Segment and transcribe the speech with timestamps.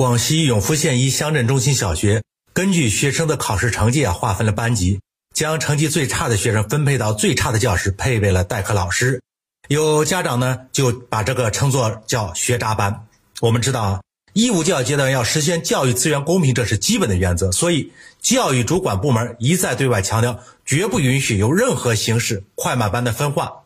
[0.00, 2.22] 广西永福县一乡镇中心小学
[2.54, 4.98] 根据学生的考试成绩啊，划分了班级，
[5.34, 9.20] 将成绩最差的学生分配到最差的教室，配备了代课老师。
[9.68, 13.08] 有家长呢就把这个称作叫学渣班。
[13.42, 14.00] 我们知道啊，
[14.32, 17.52] 义务教育阶段要实现教育资源公平，这是基本的原则。
[17.52, 17.92] 所以，
[18.22, 23.64] 教育主管部门一再对外强调，绝不允许有任何形式快慢班的分化。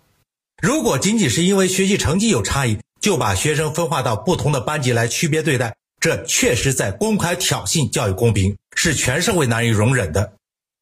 [0.61, 10.35] 如果仅仅是因为学习成绩有差异，就把学生分化到不同的班级来区别对待，这确实在公开挑衅教育公平，是全社会难以容忍的。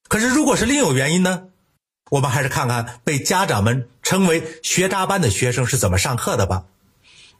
[0.08, 1.44] 可是，如果是另有原因呢？
[2.10, 6.64] 我们还是看看被家长们称为“学渣班”的学生是怎么上课的吧。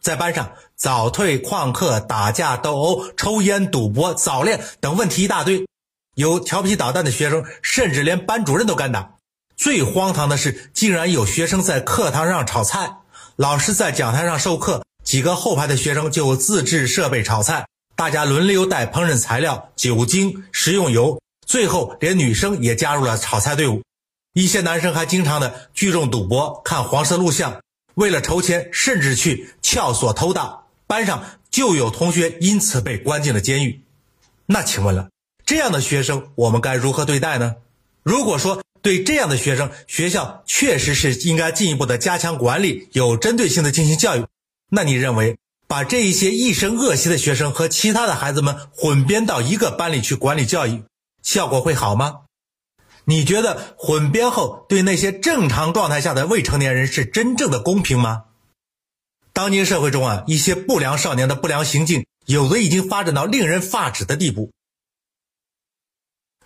[0.01, 5.67] 在班上，早退旷课、打架斗殴、抽烟、赌博、早恋等问题一大堆。
[6.15, 9.15] 有调皮捣蛋的学生，甚至连班主任都敢打。
[9.57, 12.99] 最荒唐的是，竟然有学生在课堂上炒菜，
[13.35, 17.67] 老师在讲台上授课，几个后排的学生就自制设备炒菜，
[18.03, 23.81] 大家轮流带烹饪材料、酒精、食用油，最后连女生也加入了炒菜队伍。
[24.33, 27.63] 一些男生还经常的聚众赌博、看黄色录像，
[27.95, 30.67] 为了筹钱，甚至去撬锁偷盗。
[30.89, 33.81] 班上就有同学因此被关进了监狱。
[34.47, 35.09] 那请问了，
[35.47, 37.55] 这样的学生我们该如何对待呢？
[38.03, 44.27] 如果说对这样的学生，学校确实是应该进一步的加强管理，有针对性的进行教育，
[44.71, 45.37] 那你认为
[45.73, 50.85] 把这一些一身恶习的学生和其他的孩子们混编到一个班里去管理教育，
[51.23, 52.25] 效果会好吗？
[53.07, 58.25] 你觉得混编后对那些正常状态下的未成年人是真正的公平吗？
[59.33, 64.51] 当今社会中啊，一些不良少年的不良行径，有的已经发展到令人发指的地步。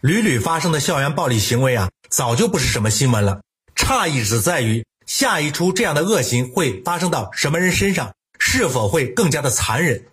[0.02, 3.40] 屡屡发生的校园暴力行为啊，早就不是什么新闻了。
[3.74, 8.14] 差异只在于下一出这样的恶行会发生到什么人身上，
[8.48, 10.04] 是否会更加的残忍。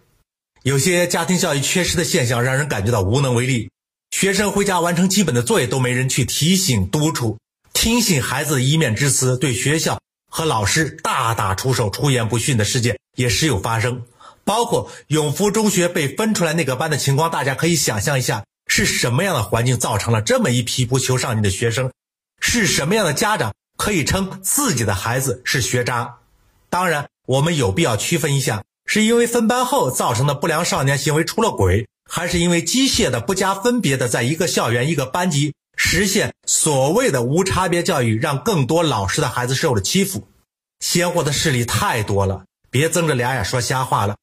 [0.64, 3.70] 有些家庭教育缺失的现象，让人感觉到无能为力。
[4.10, 7.38] 学生回家完成基本的作业都没人去提醒督促，
[7.74, 10.00] 听信孩子的一面之词，对学校
[10.32, 14.02] 和老师大打出手、出言不逊的事件也时有发生。
[14.44, 21.92] 包括永福中学被分出来那个班的情况，大家可以想象一下，是什么样的环境造成了这么一批不求上进的学生？
[22.42, 26.16] 是什么样的家长可以称自己的孩子是学渣？
[26.72, 31.88] 当然，我们有必要区分一下，是因为分班后造成的不良少年行为出了轨。
[32.06, 40.28] 还是因为机械的、不加分别的，在一个校园、一个班级实现所谓的无差别教育，让更多老实的孩子受了欺负。
[40.82, 44.18] 鲜活的事例太多了，别睁着俩眼说瞎话了，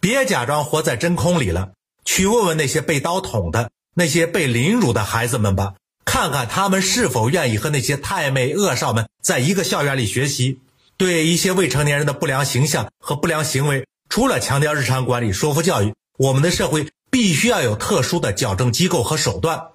[0.00, 1.70] 别假装活在真空里了。
[2.04, 5.74] 去问问那些被刀捅的、那些被凌辱的孩子们吧，
[6.04, 10.58] 看看他们是否愿意和那些太妹恶少们在一个校园里学习。
[10.96, 16.88] 对一些未成年人的不良形象和不良行为，除了强调日常管理、说服教育，我们的社会。
[17.12, 19.72] 必须要有特殊的矫正机构和手段，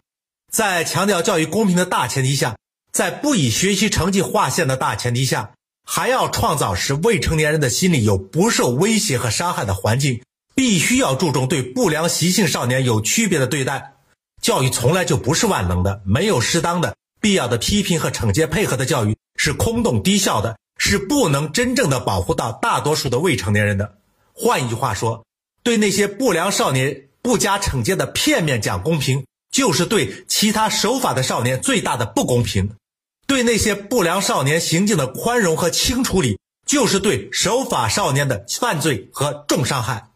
[0.51, 2.57] 在强调教育公平的大前提下，
[2.91, 5.51] 在不以学习成绩划线的大前提下，
[5.85, 10.23] 还要创造使未成年人的心理有不受威胁和伤害的环境。
[10.55, 13.93] 必须要注重对不良习性少年有区别的对待。
[14.41, 23.97] 教育从来就不是万能的，没有适当的、必要的批评和惩戒配合的教育是空洞低效的，是不能真正的保护到大多数的未成年人的。
[24.33, 25.25] 换一句话说，
[25.63, 27.03] 对那些不良少年。
[27.19, 32.67] 不加惩戒的片面讲公平，就是对其他守法的少年最大的不公平；
[33.25, 40.07] 对那些不良少年行径的宽容和轻处理，就是对守法少年的犯罪和重伤害。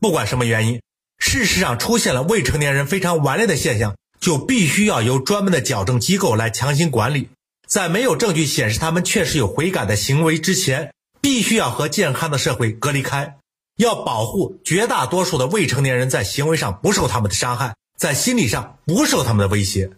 [0.00, 0.82] 不管什么原因，
[1.18, 7.30] 事实上出现了未成年人非常顽劣的现象，就必须要由专门的矫正机构来强行管理。
[7.68, 13.36] 在没有证据显示他们确实有悔改的行为之前，必须要和健康的社会隔离开。
[13.76, 19.90] 要保护绝大多数的未成年人在行为上不受他们的伤害，在心理上不受他们的威胁。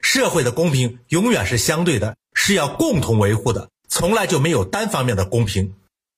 [0.00, 5.72] 社会的公平永远是相对的，是要共同维护的，从来就没有单方面的公平。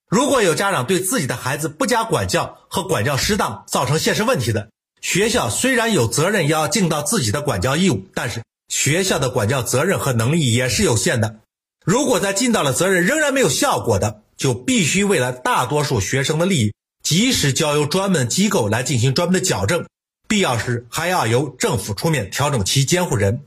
[0.09, 4.71] 如果有家长对自己的孩子不加管教和管教失当造成现实问题的，
[5.03, 11.41] 学校虽然有责任要尽到自己的管教义务，但是学校的管教责任和能力也是有限的。
[11.85, 16.73] 如果在尽到了责任仍然没有效果的，就必须为了大多数学生的利益。
[17.03, 19.85] 及时交由专门机构来进行专门的矫正，
[20.27, 23.43] 必要时还要由政府出面调整其监护人。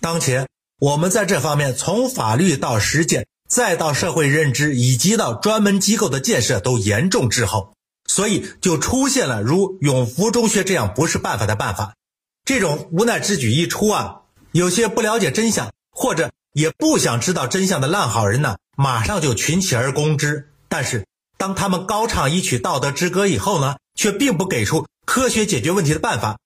[0.00, 0.48] 当前
[0.80, 7.72] 我们在这方面，从法律到实践，再到社会认知，以及到专门机构的建设，都严重滞后，
[8.08, 11.94] 所以就出现了如永福中学这样不是办法的办法。
[12.50, 20.50] 这种无奈之举一出啊有些不了解真相或者也不想知道真相的烂好人呢马上就群起而攻之。
[20.68, 21.06] 但是
[21.38, 26.40] 当他们高唱一曲道德之歌以后呢却并不给出科学解决问题的办法。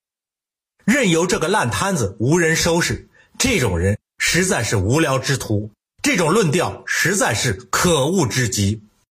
[0.84, 3.08] 任由这个烂摊子无人收拾
[3.38, 5.70] 这种人实在是无聊之徒
[6.02, 8.82] 这种论调实在是可恶至极。